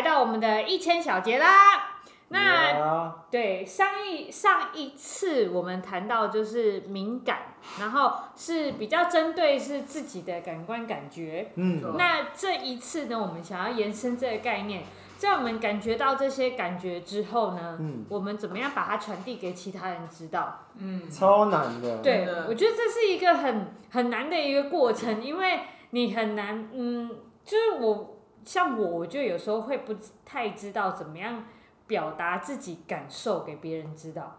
[0.00, 1.98] 来到我们的一千小节啦。
[2.28, 3.12] 那 Yeah.
[3.30, 11.50] 对上一上一次我们谈到就是敏感，然后是比较针对是自己的感官感觉。
[11.56, 14.84] 嗯，那这一次呢，我们想要延伸这个概念，
[15.18, 20.60] 在我们感觉到这些感觉之后呢，嗯我们怎么样把它传递给其他人知道？
[20.78, 21.98] 嗯，超难的。
[21.98, 25.60] 对，我觉得这是一个很很难的一个过程，因为
[25.90, 27.10] 你很难，嗯，
[27.44, 28.16] 就是我
[28.50, 29.94] 像我，我就有时候会不
[30.26, 31.44] 太知道怎么样
[31.86, 34.38] 表达自己感受给别人知道。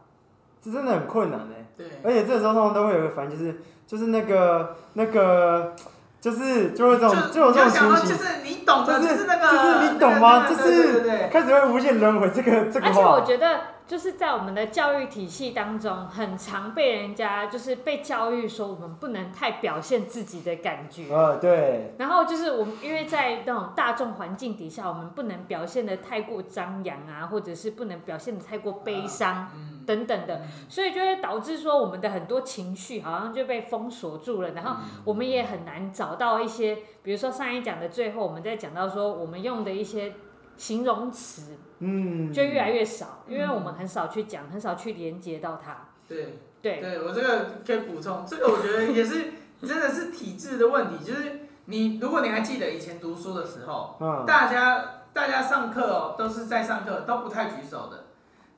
[0.61, 1.65] 这真的很困难哎。
[1.77, 5.73] 对，而且这时候通常都会有一个反应，就是就是那个那个，
[6.19, 10.45] 就是就会这种就有这种情形就是你懂的，就是是那个，就是你懂吗？
[10.45, 13.21] 就是开始会无限轮回这个这个而且我。
[13.21, 21.13] 觉得，就是在我们的教育体系当中，很常被人家就是被教育说，我们不能太表现自己的感觉。
[21.13, 40.13] 呃，对，然后就是我们，因为在那种大众环境底下，我们不能表现的太过张扬啊，或者是不能表现的太过悲伤嗯，等等的，所以就会导致说我们的很多情绪好像就被封锁住了，然后我们也很难找到一些，比如说上一讲的最后，我们在讲到说我们用的一些
[40.57, 45.89] 形容词嗯，就越来越少，因为嗯我们很少去讲，很少去连接到它。
[46.07, 46.39] 对。
[46.61, 49.33] 对，对我这个可以补充，这个我觉得也是
[49.65, 58.00] 真的是体制的问题，就是你如果你还记得以前读书的时候，嗯，大家大家上课哦都是在上课都不太举手的，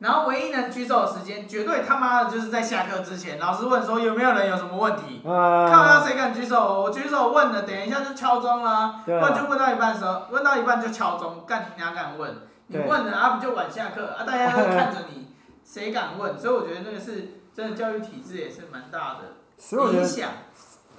[0.03, 9.29] 然后唯一能举手的时间，绝对他妈的就是在下课之前，老师问说有没有人有什么问题，啊，靠要谁敢举手，我举手问了，等一下就敲钟啦，不对啊。
[9.29, 12.35] 然就问到一半的时候，问到一半就敲钟，干你哪敢问？
[12.67, 15.29] 你对问了啊不就晚下课啊，大家都看着你，
[15.63, 16.37] 谁敢问？
[16.37, 19.19] 所以我觉得那个是真的教育体制也是蛮大的
[19.57, 20.29] 所以我觉得，影响。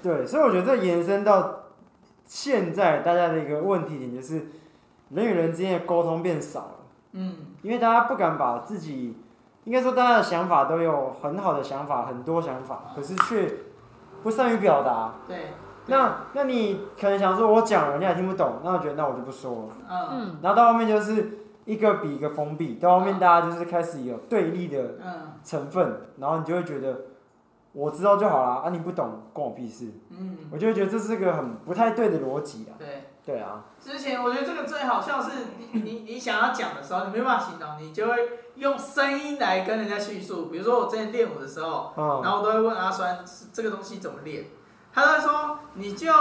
[0.02, 1.64] 对，所以我觉得这延伸到
[2.24, 4.46] 现在大家的一个问题点就是，
[5.10, 6.76] 人与人之间的沟通变少了，
[7.16, 9.16] 嗯，因为大家不敢把自己，
[9.64, 13.50] 应该说大家的想法都有很好的想法，很多想法，可是却
[14.22, 15.14] 不善于表达。
[15.28, 15.52] 对，
[15.86, 19.68] 那那你可能想说，我讲了，你也听不懂，那我觉得那我就不说了。
[19.88, 27.02] 嗯嗯，然后到后面就是一个比一个封闭，到后面大家就是开始有对立的嗯成分，然后你就会觉得
[27.72, 32.74] 我知道就好啦，啊你不懂关我屁事，嗯，我就会觉得这是个很不太对的逻辑啊。
[32.76, 33.03] 对。
[33.26, 35.30] 对啊，之前我觉得这个最好笑是
[35.72, 38.14] 你 你你想要讲的时候，你没办法形容，你就会
[38.56, 40.46] 用声音来跟人家叙述。
[40.46, 44.44] 比如说我之前练舞的时候，然嗯，后我都会问阿酸这个东西怎么练，
[44.92, 46.12] 他都会说你就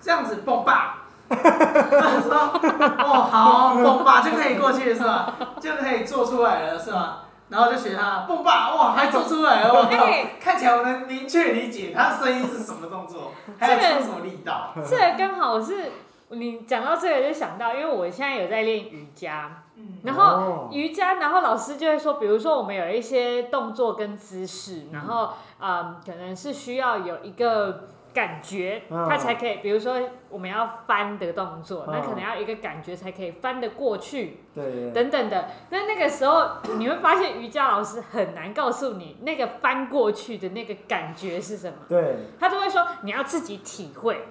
[0.00, 5.34] 这样子蹦吧， 他说哦好蹦吧就可以过去了是吧？
[5.60, 7.24] 就可以做出来了是吧？
[7.48, 14.72] 然后就学他蹦吧，哇还做出来了，我靠哎，看起来我能明确理解他声音是什么动作，还有出什么力道。
[14.88, 15.92] 这个刚好是
[16.30, 19.98] 你讲到这个就想到，因为我现在有在练瑜伽，嗯。
[20.02, 20.68] 然后哦。
[20.72, 35.48] 瑜伽，然后老师就会说，比如说我们有一些动作跟姿势，然后嗯，可能是需要有一个感觉，嗯它才可以，比如说我们要翻的动作，那嗯可能要一个感觉才可以翻得过去，对，等等的。
[35.70, 44.26] 那那个时候你会发现瑜伽老师很难告诉你那个翻过去的那个感觉是什么，对，他都会说你要自己体会。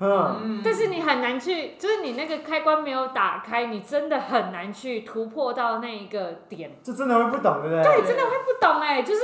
[0.00, 6.70] 嗯，嗯但是你很难去，就是你那个开关没有打开，你真的很难去突破到那一个点。
[6.82, 7.82] 就真的会不懂，对不对？
[7.82, 9.22] 对，真的会不懂哎，就是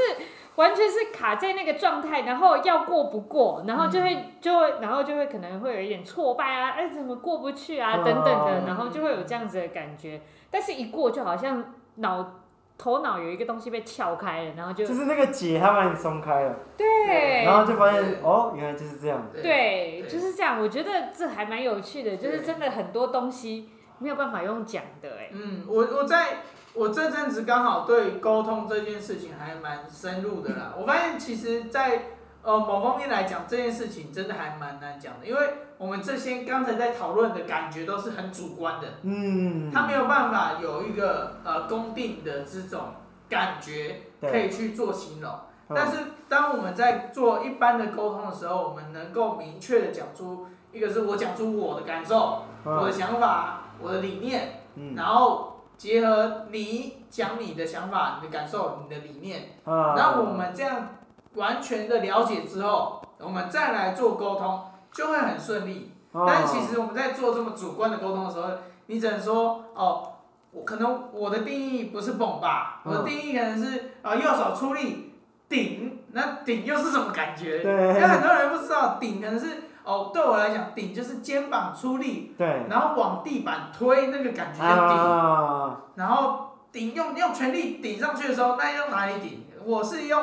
[0.57, 10.21] 完全是卡在那个状态，然后要过不过，然后就会就会，然后就会可能会有一点挫败啊，哎，怎么过不去啊，等等的，嗯然后就会有这样子的感觉。
[10.51, 12.44] 但是一过就好像脑
[12.77, 19.29] 头脑有一个东西被撬开了，然后就就是那个结它把你松开了，对，然后就发现哦，原来就是这样。
[19.33, 20.61] 对，对就是这样。
[20.61, 26.39] 我觉得这还蛮有趣的，就是真的很多东西没有办法用讲的，哎，嗯，我我在
[26.75, 30.75] 我这阵子刚好对沟通这件事情还蛮深入的啦。
[30.77, 32.14] 我发现其实，在
[32.45, 35.41] 呃某方面来讲，这件事情真的还蛮难讲的，因为
[35.79, 42.81] 我们这些刚才在讨论的感觉都是很主观的，嗯，他没有办法有一个呃公定的这种
[43.29, 45.31] 感觉可以去做形容。
[45.69, 45.75] 嗯。
[45.75, 45.97] 但是
[46.29, 60.94] 当我们在做一般的沟通的时候，我们能够明确的讲出，一个是我讲出我的感受、我的想法、我的理念，嗯，然后结合你讲你的想法、你的感受、你的理念，啊然后我们这样
[61.35, 65.91] 完全的了解之后，我们再来做沟通就会很顺利。
[66.13, 68.49] 啊但其实我们在做这么主观的沟通的时候，
[68.87, 70.13] 你只能说哦，
[70.53, 75.13] 我可能我的定义不是蹦吧，我的定义可能是呃右手出力
[75.49, 77.59] 顶，那顶又是什么感觉？
[77.65, 89.45] 对因为很多人不知道顶可能是哦，对我来讲，顶就是肩膀出力，对，然后往地板推，那个感觉就顶，啊，然后顶用用全力顶上去的时候，那用哪里顶？
[89.65, 90.23] 我是用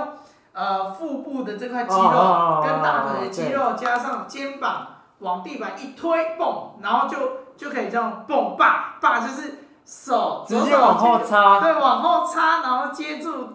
[0.53, 4.87] 呃腹部的这块肌肉跟大腿的肌肉，加上肩膀
[5.19, 7.17] 往地板一推，蹦，然后就
[7.55, 13.49] 就可以这样蹦霸霸，就是手直接往后插，对，往后插，然后接住，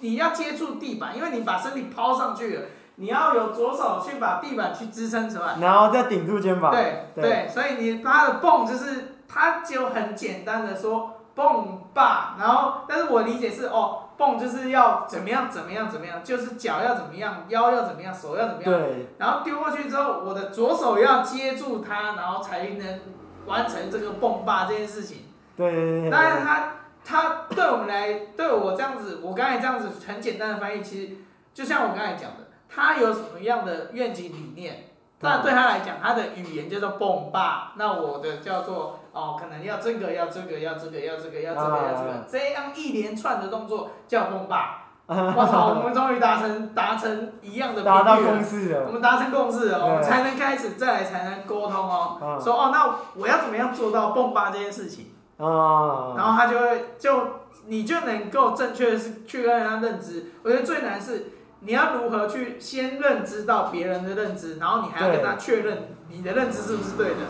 [0.00, 2.62] 你要接住地板，因为你把身体抛上去了。
[2.98, 6.70] 你要有左手去把地板去支撑出来，然后再顶住肩膀。
[6.70, 23.00] 对对，对，所以你它的蹦就是，它就很简单的说蹦吧，然后但是我理解是哦，蹦就是要怎么样怎么样怎么样，就是脚要怎么样，腰要怎么样，手要怎么样，对，然后丢过去之后，我的左手要接住它，然后才能
[23.46, 25.24] 完成这个蹦吧这件事情。
[25.56, 26.10] 对对对。
[26.10, 26.72] 但是它
[27.04, 31.16] 它对我们来，对我这样子，我刚才这样子很简单的翻译，其实
[31.54, 32.46] 就像我刚才讲的。
[32.68, 34.88] 他有什么样的愿景理念？
[35.20, 37.72] 那对他来讲，他的语言叫做蹦吧。
[37.76, 44.82] 那我的叫做哦，可能要这个，要这个，要这个，要这个，要这个，要这个，这样一连串的动作叫蹦吧。
[45.06, 48.84] 我操，我们终于达成达成一样的达到共识了。
[48.86, 52.38] 我们达成共识哦，我们才能开始再来才能沟通哦。
[52.38, 55.14] 说哦，那我要怎么样做到蹦吧这件事情？
[55.38, 56.12] 啊。
[56.14, 57.18] 然后他就会就
[57.66, 60.32] 你就能够正确的是去跟人家认知。
[60.42, 61.32] 我觉得最难是。
[61.60, 67.22] 你要如何去先认知到别人的认知，然后你还要跟他确认你的认知是不是对的？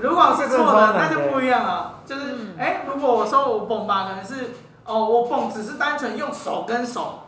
[0.00, 2.00] 如果是错的，那就不一样了。
[2.04, 4.50] 就是，哎、欸，如果我说我蹦吧，可能是，
[4.84, 7.20] 哦，我蹦只是单纯用手跟手，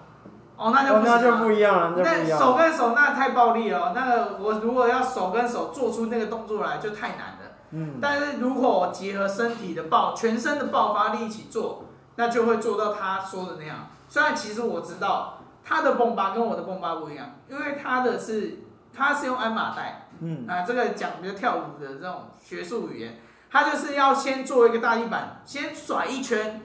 [0.57, 1.21] 哦，那就不行了。
[1.21, 3.93] 那就不一样了，那手跟手那太暴力了。
[3.95, 7.51] 那个我如果要手跟手做出那个动作来，就太难了。
[7.71, 7.99] 嗯。
[8.01, 11.85] 但是如果我结合身体的爆，全身的爆发力一起做，
[12.17, 13.89] 那就会做到他说的那样。
[14.09, 15.35] 虽然其实我知道。
[15.71, 18.61] 他的蹦吧跟我的蹦吧不一样，因为他的是
[18.97, 26.63] 他是用鞍马带，嗯，啊，这个讲比较跳舞的这种学术语言，他就是要先做一个大地板，先甩一圈，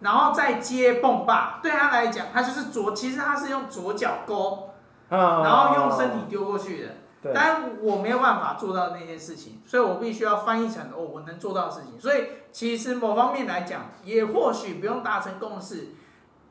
[0.00, 1.58] 然后再接蹦霸。
[1.60, 4.70] 对他来讲，他就是左，其实他是用左脚勾，
[5.08, 6.88] 然后用身体丢过去的。
[7.34, 12.00] 但我没有办法做到那件事情，所以我必须要翻译成哦，我能做到的事情。
[12.00, 15.88] 所以其实某方面来讲，也或许不用达成共识。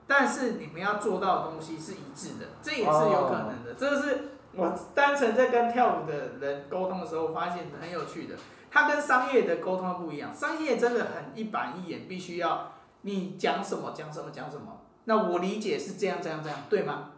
[0.06, 3.76] 但是你们要做到的东西是一致的，这也是有可能的。
[3.78, 8.36] 这个是我单纯在跟跳舞的人沟通的时候发现很有趣的。
[8.70, 12.72] 他跟商业的沟通不一样，商业真的很一板一眼，必须要
[13.02, 14.82] 你讲什么讲什么讲什么。
[15.06, 17.12] 那我理解是这样这样这样，对吗？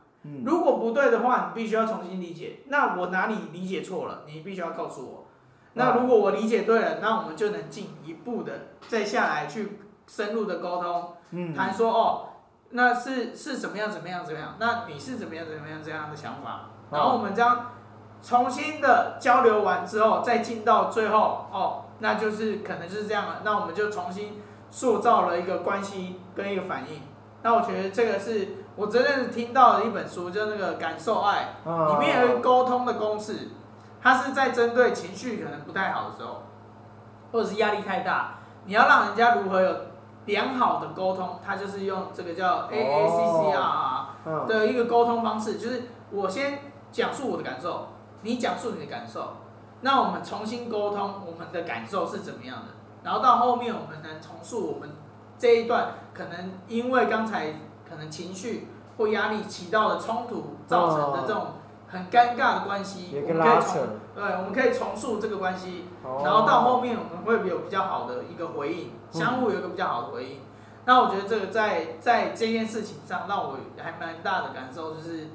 [0.46, 2.60] 如果不对的话，你必须要重新理解。
[2.68, 4.24] 那我哪里理解错了？
[4.28, 5.26] 你必须要告诉我。
[5.74, 12.26] 那如果我理解对了，那我们就能进一步的再下来去深入的沟通，谈说哦。
[12.72, 14.56] 那是是怎么样怎么样怎么样？
[14.60, 16.70] 那你是怎么样怎么样这样的想法？
[16.92, 17.72] 然后我们这样
[18.22, 23.42] 重新的交流完之后，再进到最后哦，那就是可能就是这样了。
[23.44, 27.02] 那我们就重新塑造了一个关系跟一个反应。
[27.42, 31.56] 那我觉得这个是我真正听到的一本书，就那个《感受爱》，
[31.94, 33.50] 里面有一个沟通的公式，
[34.02, 36.44] 它是在针对情绪可能不太好的时候，
[37.32, 39.76] 或者是压力太大，你要让人家如何有。
[40.26, 46.60] 良好的沟通，它就是用这个叫 A A C C R 的一个沟通方式，就是我先
[46.92, 47.88] 讲述我的感受，
[48.22, 49.38] 你讲述你的感受，
[49.82, 52.68] 那我们重新沟通我们的感受是怎么样的，
[53.04, 54.90] 然后到后面我们能重述我们
[55.38, 57.54] 这一段可能因为刚才
[57.88, 61.48] 可能情绪或压力起到的冲突造成的这种
[61.88, 65.86] 很尴尬的关系，我们可以重对，我们可以重述这个关系，
[66.24, 68.92] 然后到后面我们会有比较好的一个回应。
[69.12, 70.42] 相互有一个比较好的回应，
[70.86, 75.30] 那我觉得这个在在这件事情上让我还蛮大的感受，就是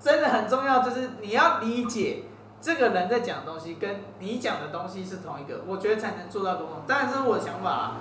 [0.00, 2.24] 真的很重要，就是你要理解
[2.60, 6.82] 这个人在讲的东西跟你讲的东西是同一个，我觉得才能做到沟通。
[6.86, 7.92] 当然是我的想法啦，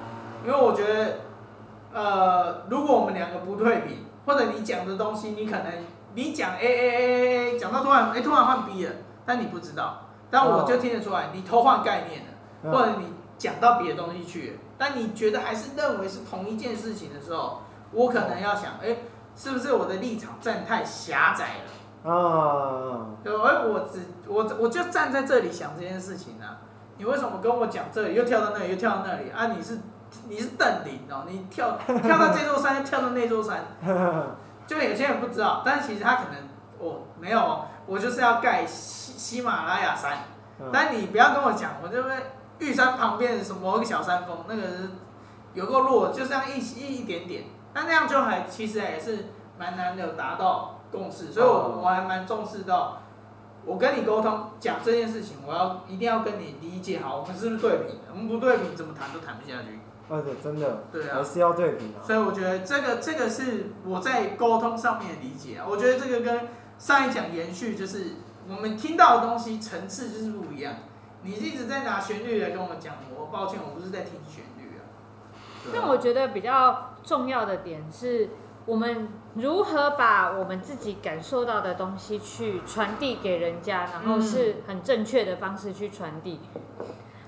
[0.46, 1.20] 因为我觉得，
[1.94, 5.66] 呃，如果我们两个不对比，或者你讲的东西，你可能
[6.13, 8.92] 你讲 A A A A A，讲到突然哎突然换 B 了，
[9.25, 14.60] 但你不知道，但我就听得出来你偷换概念了，或者你讲到别的东西去。
[14.77, 17.62] 但你觉得还是认为是同一件事情的时候，
[17.92, 18.98] 我可能要想，哎、
[19.36, 21.72] 是不是我的立场站太狭窄了？
[22.08, 26.58] 啊，对，哎，我只我我就站在这里想这件事情呢、啊。
[26.98, 29.48] 你为什么跟我讲这里，又跳到那里，又跳到那里啊？
[29.48, 29.80] 你是
[30.28, 33.66] 你是邓林哦，你跳跳到这座山，又跳到那座山，
[34.66, 36.36] 就有些人不知道，但其实他可能
[36.80, 40.20] 哦没有，我就是要盖喜喜马拉雅山，
[40.72, 42.18] 但你不要跟我讲，我这边。
[42.60, 44.90] 玉山旁边什么一个小山峰，那个是
[45.54, 47.44] 有个落，就这样一一一点点，
[47.76, 49.26] 那那样就还其实也是
[49.60, 53.01] 蛮难的达到共识，所以我我还蛮重视到
[53.65, 58.12] 我跟你沟通讲这件事情，我要一定要跟你理解好，我们是不是对平的？
[58.12, 59.79] 我们不对平，怎么谈都谈不下去。
[60.10, 62.00] 而且，真的，对啊还是要对平啊。
[62.01, 65.65] 所以我觉得这个这个是我在沟通上面的理解啊。
[65.70, 66.48] 我觉得这个跟
[66.79, 68.12] 上一讲延续，就是
[68.48, 70.75] 我们听到的东西层次就是不一样。
[71.24, 74.82] 你一直在拿旋律来跟我讲，我抱歉，我不是在听旋律啊。
[75.74, 78.29] 但我觉得比较重要的点是，
[78.65, 86.39] 我们如何把我们自己感受到的东西去传递给人家，然后是很正确的方式去传递。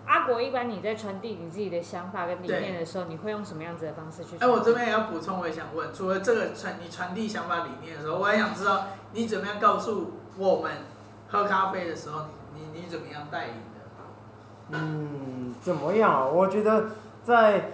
[0.05, 4.37] 阿国，一般你在传递你自己的想法跟理念的时候，你会用什么样子的方式去？
[4.39, 10.71] 哎，我这边也要补充，我也想问，除了这个传你传递想法理念的时候，我还想知道你怎么样告诉我们
[11.27, 12.21] 喝咖啡的时候，
[12.55, 14.79] 你你，你怎么样带领的？
[14.79, 16.25] 嗯，怎么样啊？
[16.25, 16.89] 我觉得
[17.23, 17.69] 在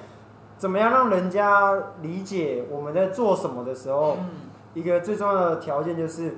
[0.57, 4.29] 怎么样让人家理解我们在做什么的时候，嗯，
[4.73, 6.37] 一个最重要的条件就是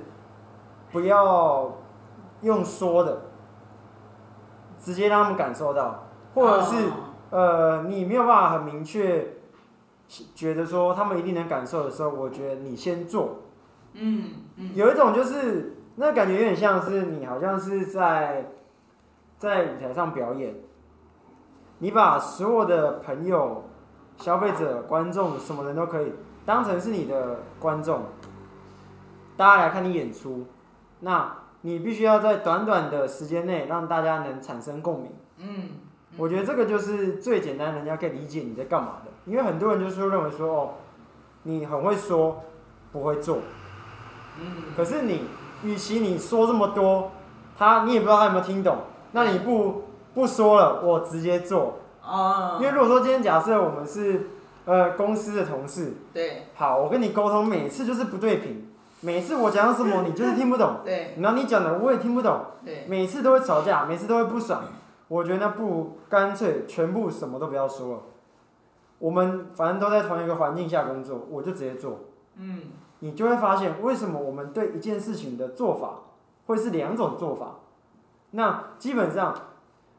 [0.92, 1.78] 不要
[2.42, 3.22] 用说的。
[4.80, 6.92] 直接让他们感受到，或者是、oh.
[7.30, 9.34] 呃，你没有办法很明确
[10.36, 13.40] 觉得说他们一定能感受的时候，我觉得你先做。
[13.94, 14.70] 嗯嗯。
[14.76, 18.52] 有一种就是那感觉有点像是你好像是在
[19.36, 20.54] 在舞台上表演，
[21.78, 23.64] 你把所有的朋友、
[24.18, 26.12] 消费者、观众，什么人都可以
[26.44, 28.02] 当成是你的观众，
[29.36, 30.46] 大家来看你演出，
[31.00, 31.34] 那。
[31.62, 35.10] 你必须要在短短的时间内让大家能产生共鸣。
[35.38, 35.70] 嗯，
[36.16, 39.10] 我觉得这个就是最简单，人家可以理解你在干嘛的。
[39.26, 40.70] 因为很多人就是认为说，哦，
[41.42, 42.44] 你很会说，
[42.92, 43.38] 不会做。
[44.40, 44.72] 嗯。
[44.76, 45.24] 可是你，
[45.64, 47.10] 与其你说这么多，
[47.58, 48.76] 他你也不知道他有没有听懂，
[49.10, 49.82] 那你不
[50.14, 51.78] 不说了，我直接做。
[52.08, 52.58] 哦。
[52.60, 54.28] 因为如果说今天假设我们是
[54.64, 56.46] 呃公司的同事，对。
[56.54, 58.72] 好，我跟你沟通，每次就是不对频。
[59.00, 60.78] 每次我讲什么，你就是听不懂。
[60.84, 61.14] 对。
[61.20, 62.46] 然后你讲的我也听不懂。
[62.64, 62.84] 对。
[62.88, 64.64] 每次都会吵架，每次都会不爽。
[65.06, 68.00] 我觉得那不如干脆全部什么都不要说了。
[68.98, 72.00] 我们反正都在同一个环境下工作，我就直接做。
[72.36, 72.62] 嗯。
[73.00, 76.00] 你就会发现为什么我们对一件事情的做法
[76.46, 77.60] 会是两种做法。
[78.32, 79.32] 那基本上，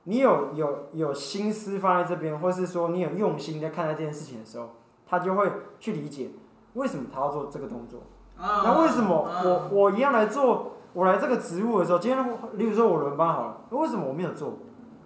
[0.09, 4.71] 你有有有心思放在这边，或是说你有用心在看待这件事情的时候，
[5.07, 5.47] 他就会
[5.79, 6.31] 去理解
[6.73, 8.01] 为什么他要做这个动作。
[8.35, 14.57] 那为什么我我一样来做，我来这个职务的时候，今天例如说我轮班好了，为什么我没有做？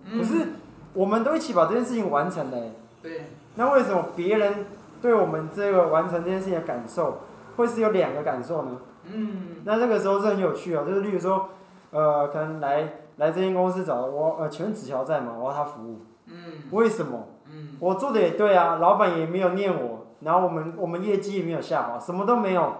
[0.09, 0.53] 可是
[0.93, 2.57] 我们都一起把这件事情完成了。
[3.01, 3.31] 对。
[3.55, 4.65] 那为什么别人
[5.01, 7.17] 对我们这个完成这件事情的感受，
[7.57, 8.77] 会是有两个感受呢？
[9.03, 9.57] 嗯。
[9.65, 11.49] 那这个时候是很有趣哦，就是例如说，
[11.91, 15.35] 呃，可能来来这间公司找我，呃，请问子乔在吗？
[15.37, 16.01] 我要他服务。
[16.25, 16.63] 嗯。
[16.71, 17.27] 为什么？
[17.49, 17.77] 嗯。
[17.79, 22.75] 我做的也对啊，老板也没有念我，然后我们我们业绩也没有下滑，什么都没有。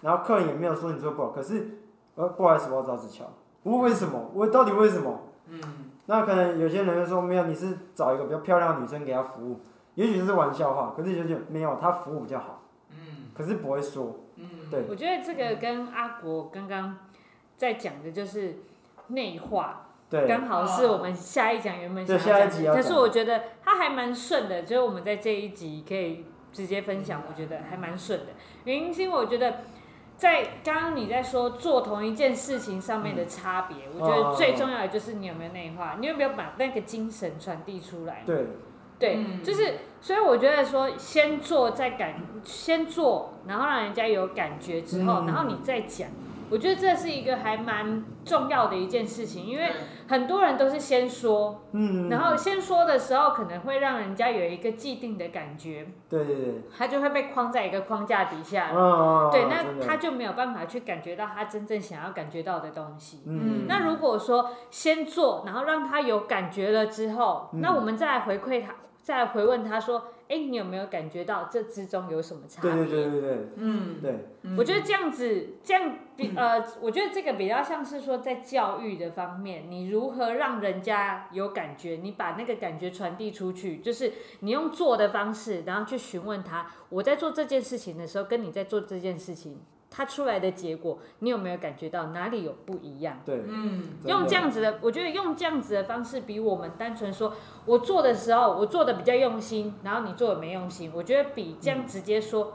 [0.00, 1.78] 然后客人也没有说你做不好，可是，
[2.14, 3.24] 呃，不好意思，我要找子乔。
[3.64, 4.30] 我为什么？
[4.32, 5.20] 我到底为什么？
[5.48, 5.60] 嗯。
[6.06, 9.60] 那可能有些人就说没有，你是找一个比较漂亮的女生给他服务，
[9.96, 12.62] 也许是玩笑话，可是就就没有，他服务比较好。
[12.90, 13.30] 嗯。
[13.36, 14.20] 可是不会说。
[14.36, 14.48] 嗯。
[14.70, 14.84] 对。
[14.88, 16.96] 我觉得这个跟阿国刚刚
[17.56, 18.56] 在讲的就是
[19.08, 19.88] 内化。
[20.08, 20.26] 对。
[20.26, 22.46] 刚好是我们下一讲原本想要讲的。
[22.46, 22.82] 对，下一集要讲。
[22.82, 28.26] 可是我觉得它还蛮顺的，就是我们在这一集可以直接分享，我觉得还蛮顺的。
[28.64, 29.56] 原因是因为我觉得。
[30.18, 38.24] 在刚刚你在说做同一件事情上面的差别，嗯、我觉得最重要的就是你有没有内化，你有没有把那个精神传递出来？
[38.26, 38.46] 对，
[38.98, 46.08] 对，嗯、就是，所以我觉得说先做再感，先做，然后让人家有感觉之后，嗯、然后你再讲。
[46.50, 49.70] 我觉得这是一个还蛮重要的一件事情，因为
[50.08, 63.22] 很多人都是先说，嗯，然后先说的时候可能会让人家有一个既定的感觉，对对对，他就会被框在一个框架底下，哦，对，那他就没有办法去感觉到他真正想要感觉到的东西。
[63.26, 70.04] 嗯，那如果说先做，然后让他有感觉了之后，那我们再来回馈他，再来回问他说。
[70.28, 72.70] 哎，你有没有感觉到这之中有什么差别？
[72.70, 74.14] 对对对对对，嗯，对。
[74.56, 89.60] 我觉得这样子，这样比呃，我觉得这个比较像是说在教育的方面，你如何让人家有感觉，你把那个感觉传递出去，就是你用做的方式，然后去询问他，我在做这件事情的时候，跟你在做这件事情。
[89.90, 93.20] 它出来的结果，你有没有感觉到哪里有不一样？
[93.24, 97.32] 对，嗯，用这样子的，我觉得用这样子的方式，比我们单纯说
[97.64, 102.52] 我做的时候，我做的比较用心，然后你做的没用心，我觉得比这样直接说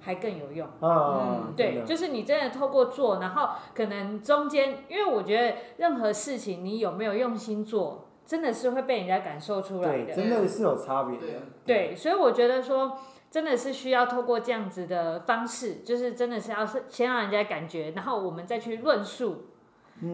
[0.00, 0.68] 还更有用。
[0.82, 11.26] 嗯，嗯，对，就是你真的透过做，然后可能中间，因为我觉得任何事情你有没有用心做，真的是会被人家感受出来的，真的是有差别的。
[11.64, 12.98] 对，所以我觉得说。
[13.34, 19.46] 真的是需要透过这样子的方式，就是真的是要先让人家感觉，然后我们再去论述，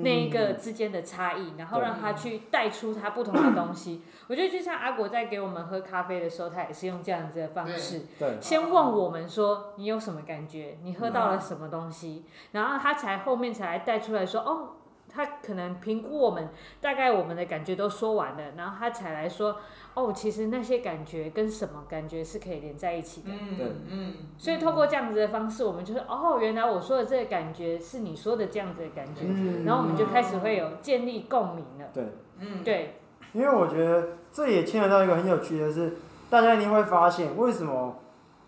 [0.03, 4.01] 那一个之间的差异，然后让他去带出他不同的东西。
[4.29, 8.07] 我觉得就像阿果在给我们喝咖啡的时候，他也是用这样子的方式，
[8.41, 14.77] 先问我们说你有什么感觉，你喝到了什么东西，然后他才后面才带出来说哦。
[15.13, 16.49] 他可能评估我们
[16.81, 19.57] 大概我们的感觉都说完了，然后他才来说
[19.95, 23.29] 哦，其实那些感觉跟什么感觉是可以连在一起的。
[23.31, 24.15] 嗯，对，嗯。
[24.39, 31.89] 所以透过这样子的方式，我们就是哦，原来我说的这个感觉是你说的这样子的感觉，嗯，然后我们就开始会有建立共鸣了。
[31.93, 32.05] 对，
[32.39, 32.95] 嗯，对。
[33.33, 35.93] 因为我觉得这也牵扯到一个很有趣的是，
[36.29, 37.97] 大家一定会发现为什么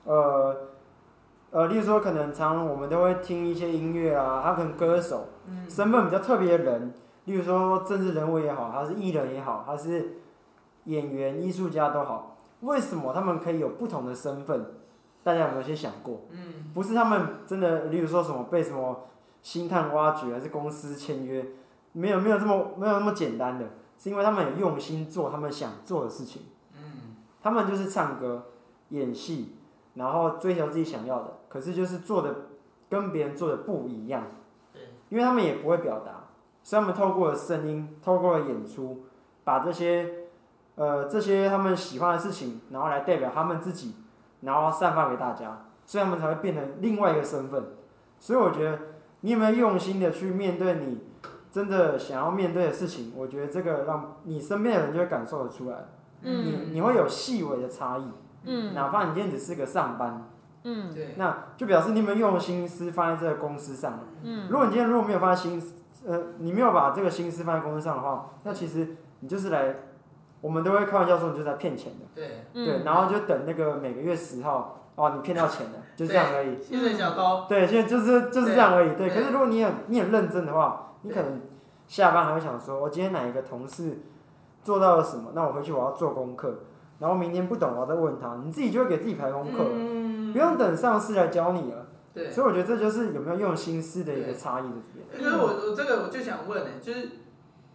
[0.05, 0.57] 呃
[1.53, 5.29] 呃，例如说可能常常我们都会听一些音乐啊，他可能歌手。
[5.69, 6.95] 身份比较特别的人，
[7.27, 10.19] 例如说政治人物也好，还是艺人也好，还是
[10.85, 14.67] 演员、艺术家都好，为什么他们可以有不同的身份？
[15.23, 16.23] 大家有没有先想过？
[16.31, 19.09] 嗯，不是他们真的，例如说什么被什么
[19.43, 21.45] 星探挖掘，还是公司签约，
[21.93, 23.67] 没有没有这么没有那么简单的，
[23.99, 26.43] 是因为他们有用心做他们想做的事情。
[26.77, 28.47] 嗯，他们就是唱歌、
[28.89, 29.57] 演戏，
[29.95, 32.35] 然后追求自己想要的，可是就是做的
[32.89, 34.25] 跟别人做的不一样。
[35.09, 36.25] 因为他们也不会表达，
[36.63, 39.05] 所以他们透过了声音，透过了演出，
[39.45, 40.09] 把这些，
[40.75, 43.95] 呃，这些他们喜欢的事情，然后来代表他们自己，
[44.41, 47.63] 然后散发给大家，所以他们才会变成另外一个身份。
[48.19, 48.79] 所以我觉得，
[49.21, 51.03] 你有没有用心的去面对你
[51.51, 53.13] 真的想要面对的事情？
[53.15, 55.77] 我觉得这个让你身边的人就会感受得出来，
[56.23, 58.05] 嗯，你你会有细微的差异，
[58.45, 60.27] 嗯，哪怕你今天只是个上班。
[60.65, 64.01] 嗯，对，那就表示你们用心思放在这个公司上。
[64.23, 65.75] 嗯，如果你今天如果没有放在心思，
[66.07, 69.75] 呃，你没有把这个心思放在公司上的话，那其实你就是来，
[70.41, 72.07] 我们都会开玩笑说你就是来骗钱的。
[72.15, 76.63] 对，对，然后就等那个每个月十号，哦，你骗到钱了， 就这样而已。
[76.63, 77.47] 薪水小高。
[77.49, 78.95] 对，现在就是就是这样而已。
[78.95, 81.41] 对，可是如果你很你很认真的话，你可能
[81.87, 84.01] 下班还会想说，我今天哪一个同事
[84.63, 86.55] 做到了什么，那我回去我要做功课，
[86.99, 89.65] 然后明天不懂我要再问他，你自己就会给自己排功课。
[89.73, 90.02] 嗯。
[90.33, 95.23] 不用等上司来教你了，对，所以我觉得这就是有没有用心思的一个差异的这边。
[95.23, 97.11] 因为我我这个我就想问呢，就是，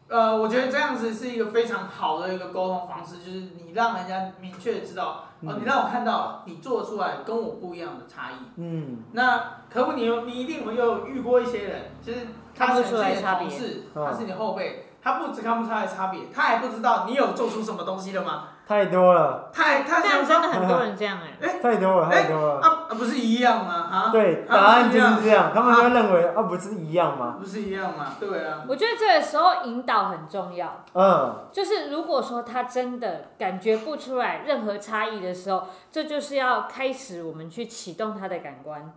[0.07, 8.35] 呃，我觉得这样子是一个非常好的一个沟通方式，就是你让人家明确知道，哦，你让我看到你做出来跟我不一样的差异。
[8.57, 9.03] 嗯。
[9.13, 12.19] 那可不，你有你一定有有遇过一些人，就是
[12.55, 18.49] 他是你的同事，他是你的后辈，他不只看不出来差别，他还不知道你有做出什么东西了吗？
[18.67, 22.59] 太多了，太太这样真的很多人这样哎、欸，太多了太多了。
[22.59, 23.73] 啊啊不是一样吗？
[23.89, 27.37] 啊，对，答案就是这样，他们会认为啊不是一样吗？
[27.39, 28.15] 不是一样吗？
[28.19, 38.91] 对啊，我觉得这个时候引导很重要，嗯，就是如果说他真的感觉不出来任何差异的时候，这就是要开始我们去启动他的感官，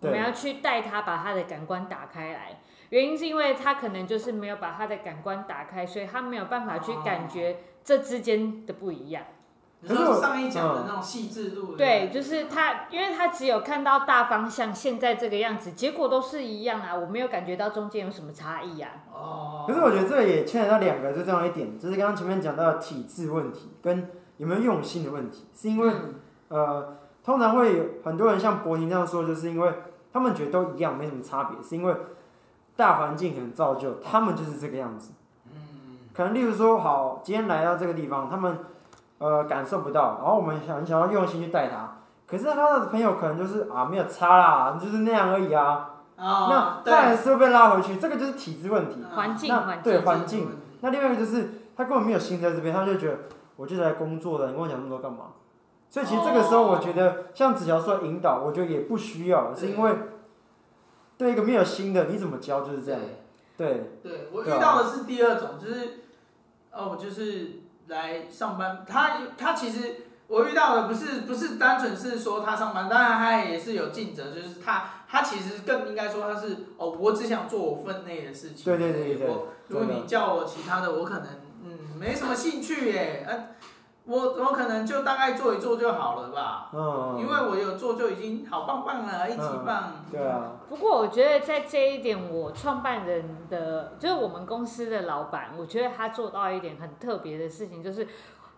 [0.00, 2.58] 我们要去带他把他的感官打开来。
[2.90, 9.22] 原因是因为他可能就是没有把他的感官打开，所以他没有办法去感觉这之间的不一样。
[9.86, 11.76] 可是我上一讲的那种细致度。
[11.76, 18.90] 对，就是他，因为他只有看到大方向，现在这个样子，结果都是一样啊，我没有感觉到中间有什么差异啊。
[19.14, 19.64] 哦。
[19.68, 26.14] 可是我觉得这也牵扯到两个最重要一点，就是刚刚前面讲到的体制问题跟有没有用心的问题，是因为、嗯、
[26.48, 29.72] 呃，通常会有很多人像博婷这样说，就是因为
[30.12, 31.94] 他们觉得都一样，没什么差别，是因为。
[32.78, 35.12] 大环境很造就，他们就是这个样子。
[36.16, 38.58] 嗯，可能例如说，好，今天来到这个地方，他们
[39.18, 45.90] 呃感受不到，然后我们想想要用心去带他，可是他的朋友可能就是啊没有差啦，就是那样而已啊。
[46.16, 46.48] 哦。
[46.50, 49.04] 那他还是会被拉回去，这个就是体制问题。
[49.14, 49.54] 环境。
[49.54, 50.48] 那对环境。
[50.80, 53.18] 那另外一个就是他根本没有心在这边，他就觉得
[53.56, 55.32] 我就是来工作的，你跟我讲那么多干嘛？
[55.88, 59.94] 所以其实这个时候，我觉得像子乔说的引导，我觉得也不需要，是因为。
[61.18, 63.00] 对一个没有心的，你怎么教就是这样。
[63.00, 63.08] 对。
[63.56, 66.00] 对，对我遇到的是第二种，就是，
[66.76, 69.96] 哦，就是来上班，他他其实
[70.28, 78.64] 我遇到的不是不是单纯是说他上班，当然他也是有尽责，就是他他其实更应该说他是哦，我只想做我分内的事情。
[78.64, 79.26] 对对对对。
[79.26, 81.26] 我如果你叫我其他的，我可能
[81.64, 83.48] 嗯没什么兴趣耶，呃
[84.06, 89.92] 我我可能就大概做一做就好了吧，嗯，因为我有做就已经好棒棒了，一级棒。
[89.96, 90.52] 嗯、对啊。
[90.68, 98.06] 不过我觉得在这一点，我创办人的就是我们公司的老板，我觉得他做到一点很特别的事情，就是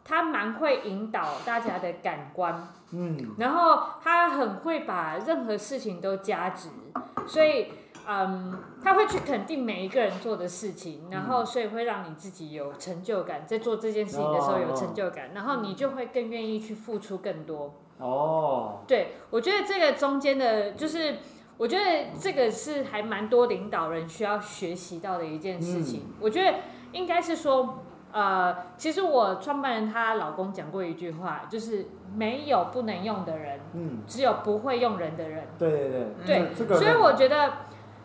[0.04, 6.68] 他蛮会引导大家的感官，嗯，然后他很会把任何事情都加值，
[7.26, 7.72] 所以。
[8.10, 17.74] 嗯，他会去肯定每一个人做的事情，然后所以会让你自己有成就感，在做这件事情的时候有成就感，然后你就会更愿意去付出更多。
[17.98, 21.16] 哦，对，我觉得这个中间的，就是
[21.58, 26.04] 我觉得这个是还蛮多领导人需要学习到的一件事情。
[26.06, 26.58] 嗯、我觉得
[26.92, 27.80] 应该是说，
[28.12, 35.48] 呃，其实我创办人她老公讲过一句话，就是没有不能用的人，嗯，只有不会用人的人。
[35.58, 37.52] 对对对，对，嗯、所以我觉得，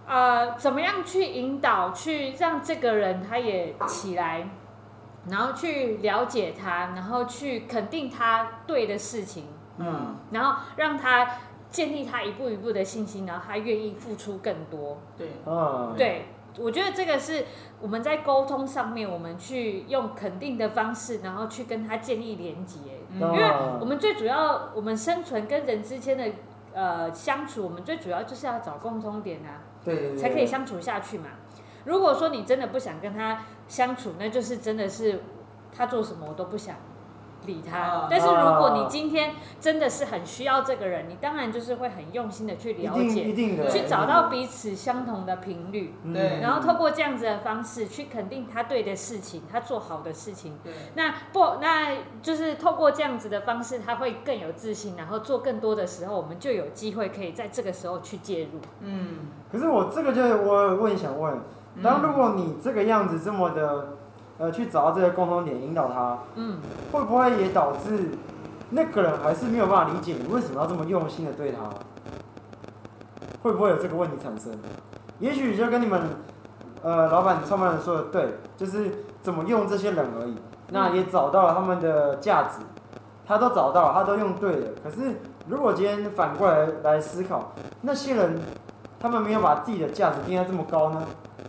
[0.08, 4.48] 呃，怎么样去引导，去让这个人他也起来，
[5.30, 11.28] 然后去了解他，然后去肯定他对的事情，嗯，然后让他。
[11.74, 14.96] 建立他一步一步的信心，然后他愿意付出更多。
[15.18, 16.26] 对，嗯，对，
[16.60, 17.46] 我觉得这个是
[17.82, 22.78] 我们在沟通上面，我们去用肯定的方式，然后去跟他建立连接。
[23.10, 26.26] 嗯、因为我们最主要，我们生存跟人之间的
[26.76, 31.26] 呃相处，我们最主要就是要找共通点啊，对，对，对，才可以相处下去嘛。
[31.86, 35.22] 如果说你真的不想跟他相处，那就是真的是
[35.76, 36.76] 他做什么我都不想。
[37.46, 43.34] 理他，但是如果你今天真的是很需要这个人，你当然就是会很用心的去了解，
[43.70, 58.60] 去找到彼此相同的频率，对，然后透过这样子的方式去肯定他对的事情，他做好的事情，对，那不，那就是透过这样子的方式，他会更有自信，然后做更多的时候，我们就有机会可以在这个时候去介入。
[58.82, 59.20] 嗯，
[59.52, 61.40] 可是我这个就是我问想问，
[61.84, 63.98] 当如果你这个样子这么的。
[64.38, 66.58] 呃，去找到这个共同点，引导他，嗯，
[66.92, 68.10] 会不会也导致
[68.72, 71.60] 那个人还是没有办法理解你为什么要这么用心的对他？
[73.42, 74.52] 会不会有这个问题产生？
[75.20, 76.02] 也许就跟你们，
[76.82, 80.36] 呃，老板创办人说的对，就是怎么用这些人而已。
[80.70, 82.60] 那也找到了他们的价值，
[83.28, 84.68] 他都找到了，他都用对了。
[84.84, 88.40] 可是如果今天反过来来思考，那些人
[89.00, 91.04] 他们没有把自己的价值定在这么高呢？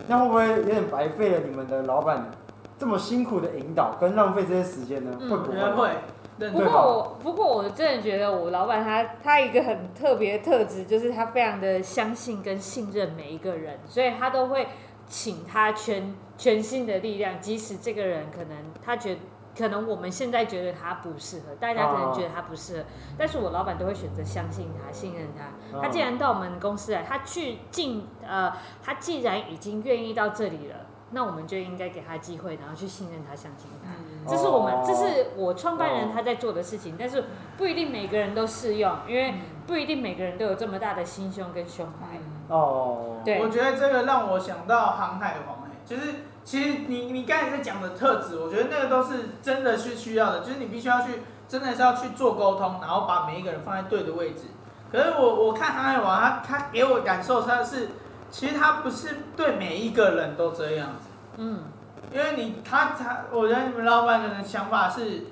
[0.07, 2.29] 那会不会有点白费了你们的老板？
[2.77, 5.11] 这么辛苦的引导跟浪费这些时间呢？
[5.29, 5.71] 会不会？
[5.75, 5.89] 会。
[6.37, 14.67] 不过我不过我真的觉得我老板他他一个很特别的特质就是他非常的相信跟信任每一个人，所以他都会
[15.07, 19.21] 请他全全新的力量，即使这个人可能他觉得
[19.57, 22.83] 可能我们现在觉得他不适合，大家可能觉得他不适合，
[23.17, 25.79] 但是我老板都会选择相信他，信任他。
[25.79, 28.51] 他既然到我们公司来，他去进呃，
[28.83, 30.84] 他既然已经愿意到这里了。
[31.11, 33.91] 那我们就应该给他机会，然后去信任他，相信他。
[34.29, 37.25] 这是我们，这是我创办人他在做的事情，但是
[37.57, 39.35] 不一定每个人都适用，因为
[39.67, 42.17] 不一定每个人都有这么大的心胸跟胸怀。
[42.53, 54.45] 哦，对，我觉得这个让我想到航海王，哎，就是其实你你刚才在讲的特质，我觉得那个都是真的是需要的，就是你必须要去，真的是要去做沟通，然后把每一个人放在对的位置。
[54.91, 57.89] 可是我我看航海王，他他给我感受他是。
[58.31, 61.07] 其实他不是对每一个人都这样子，
[61.37, 61.63] 嗯，
[62.11, 65.27] 因为你他他，我觉得你们老板可能想法是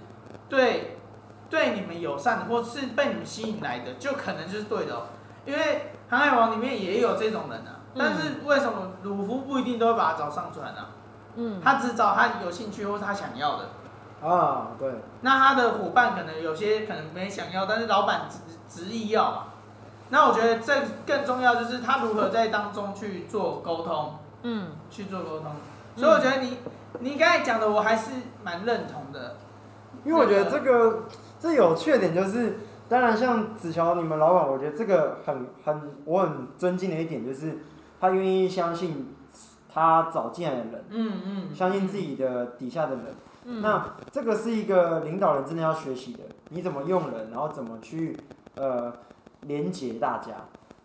[0.48, 0.98] 对
[1.50, 5.04] 对你们友善的，或是被你们吸引来的，就可能就是对的哦。
[5.46, 5.60] 因为
[6.10, 10.86] 《航海王》里面也有这种人啊，但是为什么鲁夫不一定都会把他找上船呢？
[11.36, 13.70] 嗯，他只找他有兴趣或是他想要的。
[14.26, 14.90] 啊，对。
[15.20, 18.38] 那他的伙伴可能有些可能没想要，但是老板执
[18.70, 19.44] 执意要嘛。
[20.10, 20.74] 那我觉得这
[21.08, 24.14] 更重要，就是他如何在当中去做沟通，
[24.44, 25.52] 嗯，去做沟通。
[25.96, 26.58] 所以我觉得你
[27.00, 28.12] 你刚才讲的，我还是
[28.44, 29.38] 蛮认同的。
[30.04, 31.06] 因为我觉得这个
[31.40, 37.58] 这有缺点，就是当然像子乔你们老板，我觉得这个很很我很尊敬的一点，就是
[38.00, 39.16] 他愿意相信
[39.74, 43.06] 他找进来的人，嗯嗯，相信自己的底下的人。
[43.46, 48.16] 嗯，那这个是一个领导人真的要学习的，你怎么用人，然后怎么去
[48.56, 48.94] 呃。
[49.48, 50.32] 连接大家，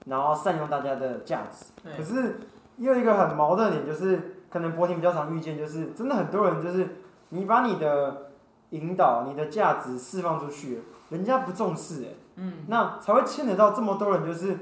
[0.06, 1.66] 然后善用大家的价值。
[1.96, 2.40] 可是
[2.76, 6.96] 又一个很矛盾的点，就是可能博婷比较常遇见，就是真的很多人就是
[7.30, 8.30] 你把你的
[8.70, 14.56] 引导、你的价值释放出去，人家不重视哎，嗯，那才会牵扯到这么多人，就是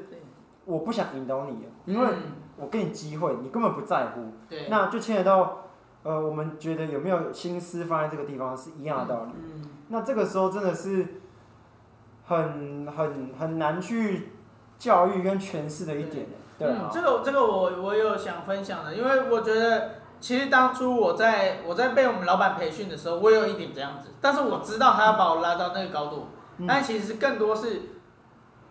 [0.65, 2.09] 我不想引导你，因为
[2.57, 5.65] 我给你机会，你根本不在乎，对，那就牵扯到
[6.03, 11.07] 呃，我们觉得有没有心思放在这个地方是一样的道理，嗯，那这个时候真的是。
[12.27, 14.33] 很很很难去
[14.79, 16.27] 教育跟诠释的一点，
[16.59, 26.27] 对，对啊，嗯，这个这个我我有想分享的，因为我觉得其实当初我在我在被我们老板培训的时候，我有一点这样子，但是我知道他要把我拉到那个高度，
[26.59, 27.83] 嗯，但其实更多是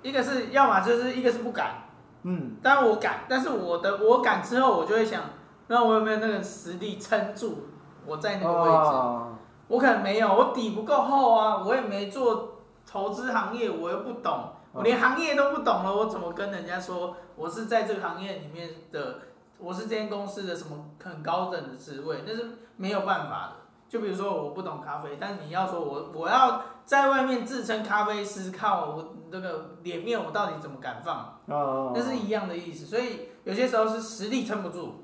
[0.02, 1.86] 一个是要么就是一个是不敢，
[2.24, 5.22] 嗯，但我敢，但是我的我敢之后，我就会想，
[5.68, 7.70] 那我有没有那个实力撑住
[8.06, 8.92] 我在那个位置？
[8.92, 9.28] 哦，
[9.70, 12.52] 我可能没有，我底不够厚啊，我也没做。
[12.86, 19.20] 投资行业我又不懂，我连行业都不懂了，我怎么跟人家说我是在这个行业里面的，
[19.58, 22.24] 我是这间公司的什么很高等的职位？
[22.26, 23.54] 那是没有办法的。
[23.88, 31.38] 就比如说我不懂咖啡，但你要说我我要在外面自称咖啡师，靠我这个脸面我到底怎么敢放？
[31.48, 32.86] 哦，那是一样的意思。
[32.86, 35.04] 所以有些时候是实力撑不住，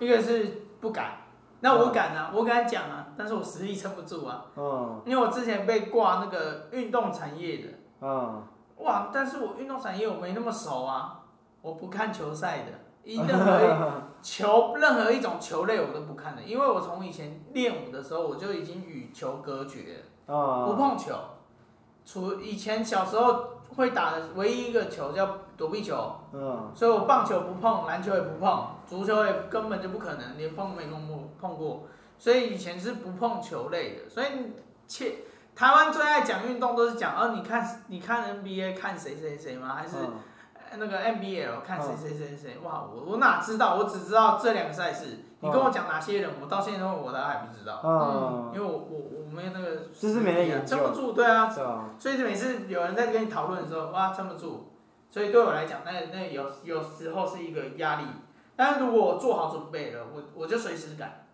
[0.00, 1.23] 一个是不敢。
[1.64, 4.44] 那我敢啊，我敢讲啊，但是我实力撑不住啊。
[4.54, 7.68] 嗯，因为我之前被挂那个运动产业的，
[8.02, 8.42] 嗯，
[8.76, 11.20] 哇，但是我运动产业我没那么熟啊，
[11.62, 12.72] 我不看球赛的，
[13.02, 13.68] 一任何一
[14.20, 21.14] 球任何一种球类我都不看的，因为我从以前练舞的时候我就已经与球隔绝了，嗯，不碰球，
[22.04, 31.84] 除以前小时候会打的唯一一个球叫躲避球，嗯，所以我棒球不碰，篮球也不碰，足球也根本就不可能，连碰都没碰过碰过，
[32.18, 34.08] 所以以前是不碰球类的。
[34.08, 34.26] 所以
[34.86, 35.16] 切
[35.56, 39.74] 台湾最爱讲运动都是讲哦，你看你看 NBA 看谁谁谁吗？
[39.74, 39.96] 还是
[40.76, 42.58] 那个 NBL 看谁谁谁谁？
[42.64, 43.76] 哇，我我哪知道？
[43.76, 45.18] 我只知道这两个赛事。
[45.44, 47.82] 你跟我讲哪些人，我到现在我都还不知道。
[47.84, 51.50] 嗯，因为我我我没有那个，就是没人研，撑不住，对啊。
[51.98, 54.70] 所以每次有人在跟你讨论的时候，哇，撑不住。
[55.10, 58.06] 所以对我来讲，那那有有时候是一个压力。
[58.56, 61.26] 但是如果我做好准备了，我我就随时改。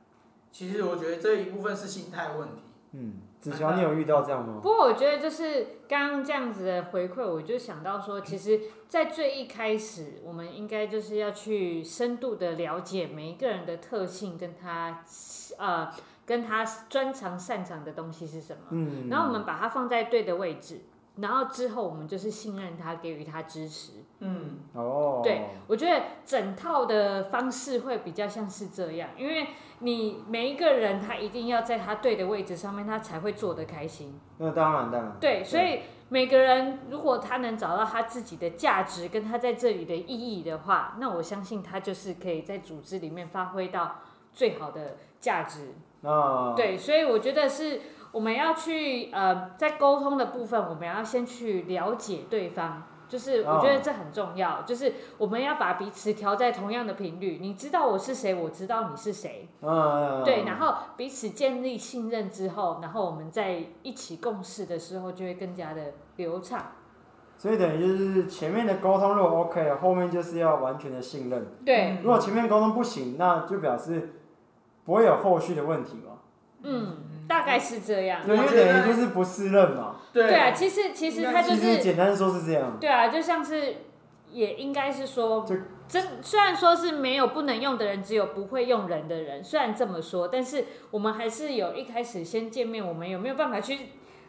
[0.50, 2.62] 其实我觉得这一部分是心态问题。
[2.92, 4.60] 嗯，子乔，你有遇到这样吗？
[4.62, 15.02] 不过我觉得就是刚刚这样子的回馈，我就想到说，其实，在最一开始，我们应该就是要去深度的了解每一个人的特性，跟他
[15.58, 15.90] 呃，
[16.26, 18.62] 跟他专长擅长的东西是什么。
[18.70, 19.08] 嗯。
[19.08, 20.80] 然后我们把它放在对的位置，
[21.20, 23.92] 然后之后我们就是信任他，给予他支持。
[24.20, 24.60] 嗯。
[24.74, 25.20] 哦。
[25.22, 29.46] 对，我觉得整套的方式会比较像是这样，因为。
[29.82, 34.20] 你每一个人，他一定要在他对的位置上面，他才会做得开心。
[34.36, 35.16] 那当然，当然。
[35.18, 35.80] 对，所以
[36.10, 44.02] 每个人如果他能找到他自己的价值跟他在这里的意义的话，那我相信他就是可以在组织里面发挥到
[44.34, 45.72] 最好的价值。
[46.02, 46.52] 啊。
[46.54, 47.80] 对，所以我觉得是
[48.12, 52.82] 我们要去呃，在沟通的部分，我们要先去了解对方。
[53.08, 54.64] 就是我觉得这很重要，oh.
[54.64, 57.38] 就是我们要把彼此调在同样的频率。
[57.40, 59.48] 你知道我是谁，我知道你是谁。
[59.62, 60.22] 嗯。
[60.22, 60.24] Uh.
[60.24, 66.66] 对，然后彼此建立信任之后，然后我们在一起共事的时候就会更加的流畅。
[67.36, 71.44] 所以等于就是前面的沟通如果 OK 了，后面就是要完全的信任。
[71.66, 71.98] 对。
[72.04, 74.20] 如果前面沟通不行，那就表示
[74.84, 76.12] 不会有后续的问题嘛。
[76.62, 76.96] 嗯。
[77.30, 79.94] 大概是这样，对，因为等于就是不适任嘛。
[80.12, 82.76] 对，对啊，其实其实他就是简单说是这样。
[82.80, 83.76] 对啊，就像是
[84.32, 85.46] 也应该是说，
[85.86, 89.44] 真虽然说是没有不能用的人，只有不会用人的人。
[89.44, 93.78] 虽然这么说，但是我们还是有一开始先见面，我们有没有办法去？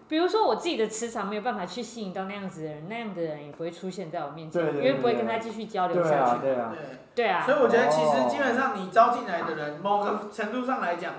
[0.08, 6.41] 比如说我自己的磁场没有办法去吸引到那样子的人，那样的人也不会出现在我面前，对对对对，因为不会跟他继续交流下去。
[6.41, 6.74] 对啊，对啊。
[7.15, 7.44] 对啊。
[7.48, 11.13] 所以我觉得，其实基本上你招进来的人，某个程度上来讲，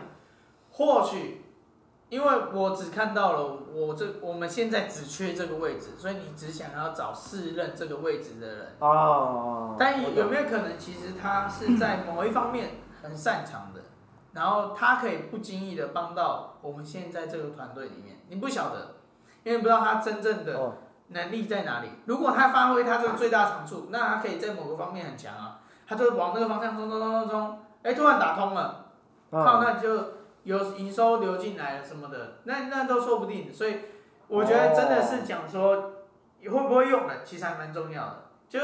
[0.73, 1.39] 或许。
[2.13, 8.67] 因为我只看到了我这我们现在只缺这个位置，所以你只想要找适任这个位置的人。
[8.81, 9.75] 哦。
[9.79, 13.81] 但有没有可能，其实他是在某一方面很擅长的，
[14.35, 18.19] 然后他可以不经意的帮到我们现在这个团队里面。
[18.29, 18.97] 你不晓得，
[19.43, 20.75] 因为不知道他真正的
[21.09, 21.89] 能力在哪里。
[22.05, 28.85] 如果他发挥他这个最大长处，那他可以在某个方面很强啊，他就往那个方向冲冲冲冲冲，哎，突然打通了，
[29.31, 30.21] 靠，那就。
[30.45, 33.77] 有营收流进来了什么的，那那都说不定，所以
[34.27, 35.93] 我觉得真的是讲说
[36.41, 38.23] 你会不会用的，其实还蛮重要的。
[38.49, 38.59] 就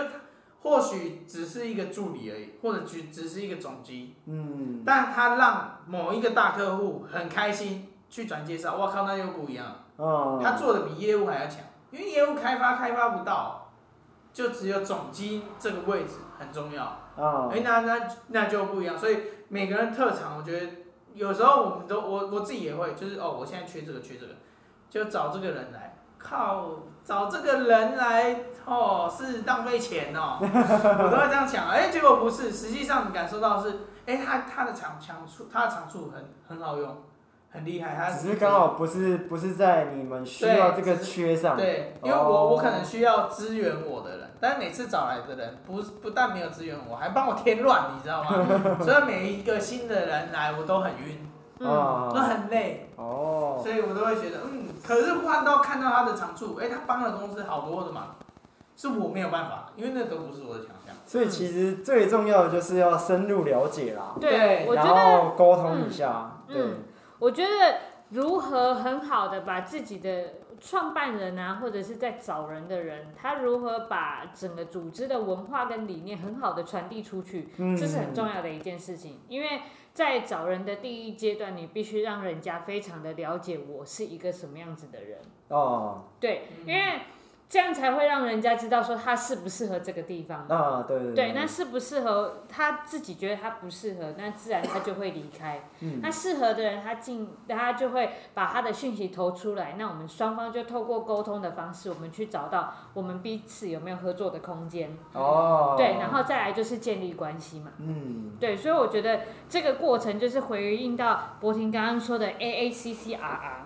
[0.60, 9.84] 或许只是一个助理而已，或者只只是一个总机，嗯，但他让某一个大客户很开心去转介绍，我靠，那又不一样。
[9.96, 10.40] 哦。
[10.42, 11.60] 他做的比业务还要强，
[11.92, 13.70] 因为业务开发开发不到，
[14.32, 17.00] 就只有总机这个位置很重要。
[17.14, 17.48] 哦。
[17.52, 20.66] 哎，那那那就不一样，所以每个人特长，我觉得。
[21.18, 24.35] 有时候我们都我我自己也会，就是哦，我现在缺这个缺这个，
[24.88, 26.70] 就找这个人来，靠，
[27.04, 36.96] 找这个人来哦，是浪费钱哦， 我都会这样想，哎，结果不是，实际上你感受到是，哎，他他的长长处，他的长处很很好用，
[37.50, 44.17] 很厉害，他只是刚好不是不是在你们需要这个缺上，对，因为我我可能需要支援我的人。
[44.40, 48.31] 但是每次找来的人不不但没有支援我，还帮我添乱，你知道吗？
[48.81, 51.66] 所以每一个新的人来，我都很晕，嗯，
[52.14, 52.90] 都很累。
[52.96, 53.61] 哦。
[53.62, 58.14] 所以我都会觉得，嗯，可是换到看到他的长处，哎、欸，他帮的公司好多的嘛，
[58.77, 60.94] 是我没有办法，因为那都不是我的强项。
[61.05, 66.74] 所以其实最重要的就是要深入了解啦，对，然后沟通一下，嗯、对、嗯。
[67.18, 67.48] 我觉得
[68.11, 70.35] 如何很好的把自己的。
[70.61, 79.21] 创办人啊，或者是在找人的人，他如何把整个组织的文化跟理念很好的传递出去，这是很重要的一件事情。
[79.29, 79.61] 因为
[79.94, 85.21] 在找人的第一阶段，你必须让人家非常的了解我是一个什么样子的人。
[85.47, 87.03] 哦，对，因为。
[87.48, 95.62] 这样才会让人家知道说他适不适合这个地方啊，对对对，对，那适不适合他自己觉得他不适合，那自然他就会离开。
[95.80, 104.94] 嗯，那适合的人他进，他就会把他的讯息投出来，那我们双方就透过沟通的方式，我们去找到我们彼此有没有合作的空间。
[105.14, 107.70] 哦，对，然后再来就是建立关系嘛。
[107.78, 113.64] 嗯，对，所以我觉得这个过程就是回应到博婷刚刚说的 A A C C R R。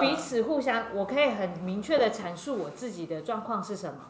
[0.00, 4.00] 彼此互相，我可以很明确的阐述我自己的状况是什么，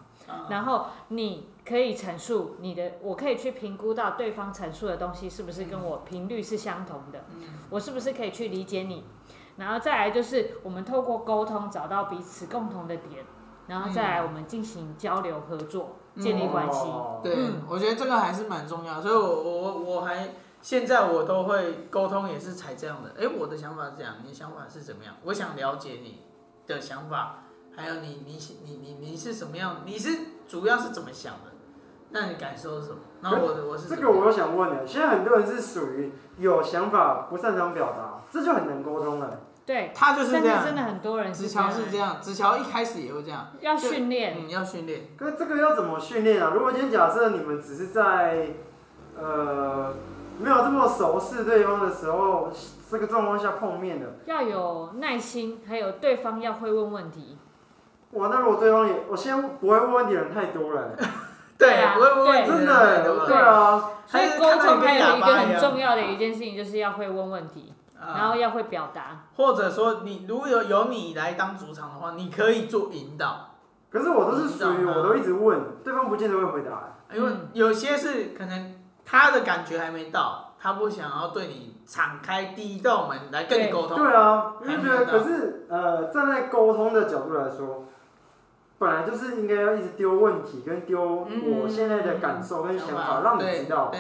[0.49, 7.25] 然后你可以阐述你的，我可以去评估到对方阐述的东西是不是跟我频率是相同的，
[7.71, 9.05] 我是不是可以去理解你，
[9.57, 13.25] 然后再来就是我们透过沟通找到彼此共同的点，
[13.67, 16.87] 然后再来我们进行交流合作，建立关系。
[17.23, 17.37] 对，
[17.69, 20.29] 我觉得这个还是蛮重要，所以我我我还。
[20.61, 23.15] 现在我都会沟通，也是采这样的。
[23.19, 25.15] 哎，我的想法是这样，你的想法是怎么样？
[25.25, 26.25] 我想了解你
[26.67, 27.45] 的想法，
[27.75, 29.83] 还有你你你你你是什么样？
[29.87, 31.53] 你是主要是怎么想的？
[32.11, 32.99] 那你感受是什么？
[33.23, 34.87] 然后我的我是这个，我有想问的。
[34.87, 39.41] 现在很多人是属于有想法不擅长表达，这就很难沟通了。
[39.65, 40.65] 对，他就是这样。
[40.65, 43.49] 真的很多人子乔是这样，子乔一开始也会这样。
[43.61, 45.09] 要训练，嗯，要训练。
[45.17, 46.53] 可是这个要怎么训练啊？
[46.55, 48.49] 如果今天假设你们只是在，
[49.17, 49.95] 呃。
[50.39, 52.51] 没有这么熟悉对方的时候，
[52.91, 57.37] 这个状况下碰面的，要有耐心，还有对方要会问问题。
[58.13, 60.97] 哇，那如果对方也，我先不会问问题的人太多了。
[61.59, 63.91] 对啊，不会问问题真的，对啊。
[64.07, 69.27] 所以沟通还有一个很重要的一件事情，就是要会问问题，然后要会表达。
[69.37, 73.57] 或者说，你如果有由你来当主场的话，你可以做引导。
[73.91, 76.97] 可是我都是属于我都一直问，对方不见得会回答。
[77.13, 78.78] 因为有些是可能。
[79.11, 83.97] 他的感觉还没到，他不想要对你敞开第一道门来跟你沟通。
[83.97, 87.87] 对啊，我就觉得，可是呃，站在沟通的角度来说，
[88.79, 93.91] 本来就是应该要一直丢问题，跟丢我现在的感受跟想法，让你知道，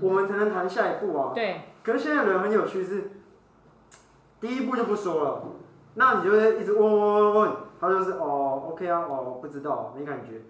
[0.00, 1.32] 我们才能谈下一步啊。
[1.34, 1.62] 对。
[1.82, 3.10] 可是现在人很有趣，是
[4.40, 5.42] 第一步就不说了，
[5.94, 10.40] 那你就会一直问问问问，他就是哦，OK 啊，哦，不知道，没感觉，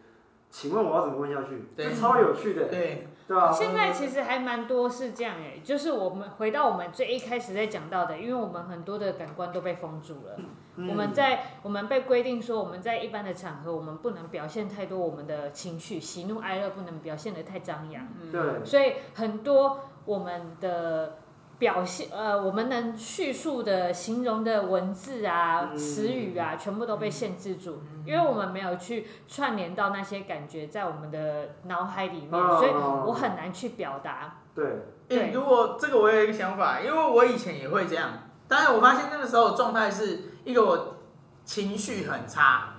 [0.50, 1.66] 请问我要怎么问下去？
[1.74, 2.66] 这超有趣的。
[2.66, 3.08] 对。
[3.52, 10.36] 现在其实还蛮多是这样哎，就是我们回到我们最一开始在讲到的，因为我们很多的感官都被封住了。
[10.76, 18.06] 嗯、我们在我们被规定说，我们在一般的场合，我们不能表现太多我们的情绪，喜怒哀乐不能表现的太张扬。
[18.30, 18.64] 对。
[18.64, 21.18] 所以很多我们的。
[21.62, 34.38] 表现呃，我们能叙述的、形容的文字啊、词语啊，全部都被限制住，因为我们没有去串联到那些感觉在我们的脑海里面，所以我很难去表达。
[34.56, 34.64] 对，
[35.06, 35.30] 对。
[35.30, 38.10] 如果这个我有一个想法，因为我以前也会这样，
[38.48, 40.96] 但是我发现那个时候状态是一个我
[41.44, 42.70] 情绪很差，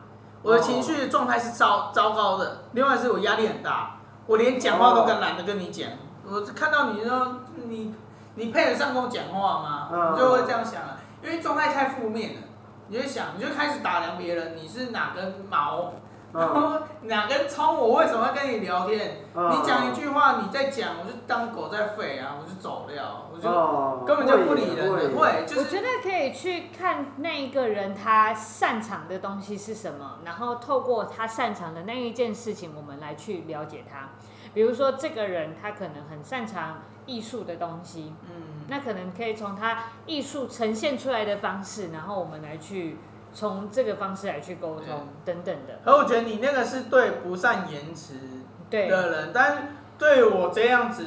[0.42, 5.90] 我的情绪状态是糟糟糕的，另外是我压力很大，我连讲话都更懒得跟你讲，
[6.30, 7.96] 我看到你说你。
[8.36, 10.12] 你配得上跟我讲话吗？
[10.14, 12.42] 你就会这样想了，因为状态太负面了，
[12.88, 15.94] 你就想，你就开始打量别人，你是哪根毛，
[16.34, 19.18] 然后哪根葱，我为什么会跟你聊天？
[19.36, 25.16] 你讲一句话，你在讲，我就当狗在吠啊，我就走了，我就根本就不理人。
[25.16, 34.10] 会，就是我觉得可以去看那一个人他擅长的东西是什么，然后透过他擅长的那一件事情，我们来去了解他。
[34.56, 42.98] 比如说，这个人他可能很擅长艺术的东西，嗯，那可能可以从他艺术呈现出来的方式，然后我们来去
[43.34, 45.80] 从这个方式来去沟通等等的。
[45.86, 48.14] 而我觉得你那个是对不善言辞
[48.70, 49.64] 的人，但是
[49.98, 51.06] 对我这样子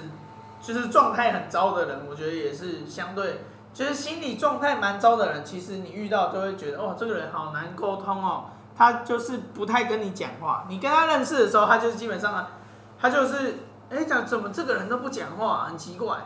[0.60, 3.40] 就是状态很糟的人，我觉得也是相对，
[3.72, 10.66] 就是心理状态蛮糟的人，其实你遇到都会觉得哦，这个人好难沟通哦，他就是不太跟你讲话。
[10.68, 12.50] 你跟他认识的时候，他就是基本上啊。
[12.98, 13.56] 他就是，
[13.88, 16.16] 哎，讲怎么这个人都不讲话，很奇怪。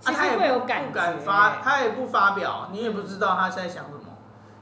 [0.00, 0.88] 其实会有感觉。
[0.88, 4.00] 不敢发，他也不发表，你也不知道他在想什么，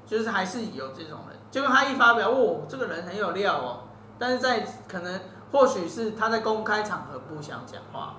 [0.04, 1.38] 就是还是有这种人。
[1.50, 3.84] 结果他一发表，哦，这个人很有料哦。
[4.18, 8.16] 但是在可能或许是他在公开场合不想讲话，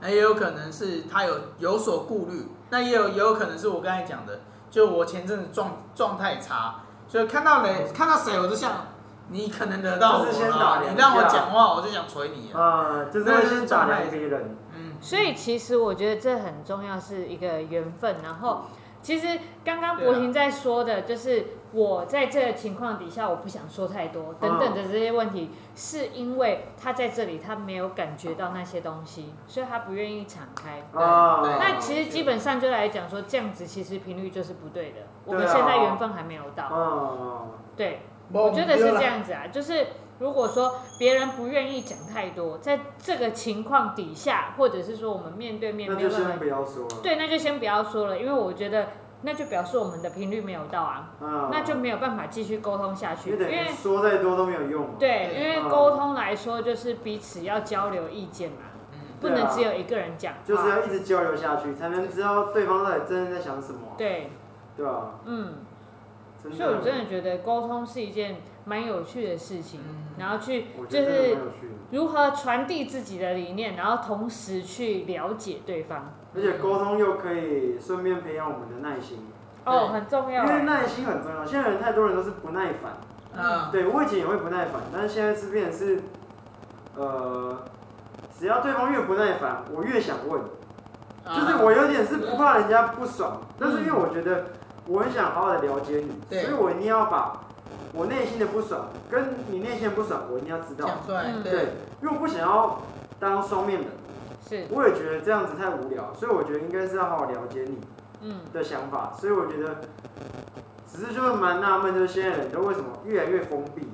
[0.00, 2.52] 那也有可能是他有有所顾虑。
[2.70, 4.40] 那也有也有可能是我刚才讲的，
[4.70, 8.72] 就我前阵子状状态差，所以看到人看到谁我就想。
[9.30, 12.52] 你可能得到我，你让我讲话，我就想捶你。
[12.52, 14.56] 啊，就是先打量别人。
[14.74, 18.16] 嗯，所以其实我觉得这很重要，是一个缘分。
[18.22, 18.62] 然后
[19.02, 30.82] 其实刚刚博婷在说的，就是我在这个情况底下，我不想说太多等等的这些问题，是因为他在这里他没有感觉到那些东西，所以他不愿意敞开。
[30.94, 35.00] 那其实基本上就来讲说，这样子其实频率就是不对的。
[35.24, 37.46] 我们现在缘分还没有到。
[37.76, 38.00] 对，
[38.32, 39.86] 我觉得是这样子啊，就是。
[40.20, 46.88] 如果说别人不愿意讲太多，在这个情况底下，或者是说我们面对面没有办法，那就先不要说了。
[47.04, 48.88] 对，那就先不要说了，因为我觉得
[49.22, 53.30] 那就表示我们的频率没有到啊，嗯、那就没有办法继续沟通下去。
[53.30, 54.88] 因为说再多都没有用。
[54.98, 58.56] 对，因为沟通来说就是彼此要交流意见嘛，
[58.94, 60.34] 嗯、不能只有一个人讲。
[60.44, 63.94] 就是要一直交流下去，才能知道对方到底真的在想什么。
[63.96, 64.32] 对，
[64.76, 65.20] 对啊？
[65.26, 65.54] 嗯，
[66.40, 69.80] 所以我真的觉得沟通是一件蛮有趣的事情。
[69.80, 71.36] 嗯然后去就是
[71.92, 79.28] 如何传递自己的理念，然后同时去了解对方，而且沟通又可以顺便培养我们的耐心。
[79.64, 80.44] 哦，很重要。
[80.44, 81.46] 因为耐心很重要。
[81.46, 82.94] 现在人太多人都是不耐烦。
[83.36, 83.70] 嗯。
[83.70, 86.02] 对，我以前也会不耐烦，但是现在是变成是，
[86.96, 87.56] 呃，
[88.36, 90.40] 只要对方越不耐烦，我越想问。
[91.24, 94.46] 就是我有点是不怕人家不爽，但是因为我觉得
[94.88, 97.44] 我很想好好的了解你，所以我一定要把。
[97.94, 100.86] 我内心的不爽，跟你内心的不爽，我一定要知道。
[101.06, 101.52] 对，对，
[102.02, 102.82] 因为我不想要
[103.18, 103.88] 当双面人。
[104.46, 104.66] 是。
[104.70, 107.78] 我也觉得这样子太无聊，所以我觉得应该是要好好了解你，
[108.20, 109.12] 嗯，的想法。
[109.14, 109.80] 嗯、所以我觉得，
[110.86, 113.88] 只是就是蛮纳闷，就是现在人都为什么越来越封闭，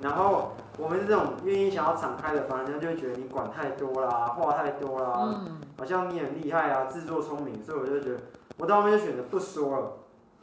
[0.00, 8.20] 然后我们是这种愿意想要敞开的，反而人家就会觉得你管太多啦，话太多啦，嗯，好像你很厉害啊，自作聪明，所以我就觉得，
[8.56, 9.92] 我到后面就选择不说了。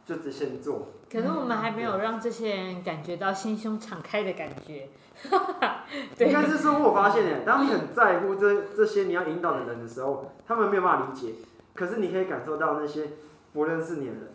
[0.05, 4.89] 就只先做，可能我们还没有让这些人感觉到心胸敞开的感觉。
[6.17, 11.33] 对，应该是说，我发现哎，当你很在乎这这些你要引导的人的时候，他们没有办法理解。
[11.75, 13.09] 可是你可以感受到那些
[13.53, 14.31] 不认识你的人，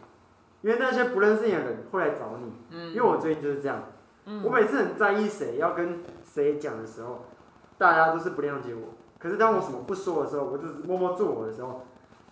[0.63, 2.53] 因为那些不认识你的人会来找你。
[2.71, 2.91] 嗯。
[2.91, 3.83] 因为我最近就是这样。
[4.27, 4.43] 嗯。
[4.45, 7.25] 我每次很在意谁要跟谁讲的时候，
[7.77, 8.95] 大家都是不谅解我。
[9.19, 11.85] 可是当我什么不说的时候，我就是默默做我的时候，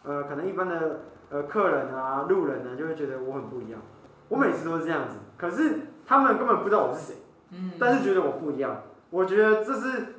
[0.04, 1.00] 呃，可能一般的。
[1.34, 3.80] 呃，客人啊，路人呢，就会觉得我很不一样。
[4.28, 7.16] 我每次都是这样子，可是他们根本不知道我是谁，
[7.50, 8.82] 嗯，但是觉得我不一样。
[9.10, 10.14] 我觉得这是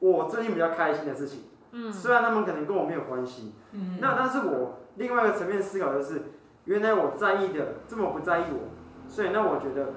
[0.00, 6.20] 我最近比较开心的事情，嗯，虽然他们可能跟我没有关系，嗯，那但是我另外一个层面思考就是，
[6.66, 8.68] 原来我在意的这么不在意我，
[9.08, 9.94] 所以那我觉得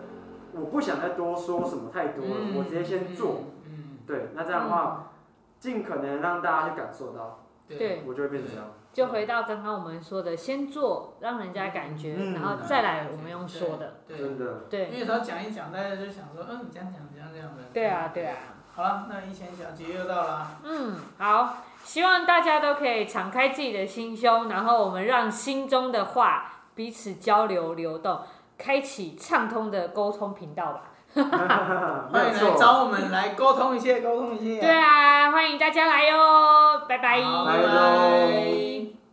[0.54, 5.12] 我不想再多说什么太多了，我直接先做，嗯，对，那这样的话，
[5.60, 8.70] 尽可能让大家去感受到，对，我就会变成这样。
[8.94, 13.98] 就回到刚刚我们说的，先做，让人家感觉，然后再来我们用说的。
[14.08, 14.54] 对，真的。
[14.70, 14.90] 对。
[14.90, 17.64] 因为他讲一讲，大家就想说，嗯，你这样讲，这样这样的。
[17.74, 18.38] 对啊，对啊。
[18.74, 20.48] 好了，那一千小节又到了。
[20.64, 28.22] 嗯，好，希望大家都可以敞开自己的心胸，然后我们让心中的话彼此交流流动，
[28.58, 30.92] 开启畅通的沟通频道吧。
[32.12, 34.60] 欢迎来找我们来沟通一些，沟通一些。
[34.60, 37.20] 对啊，欢迎大家来哟，拜拜。
[37.22, 39.07] 拜拜。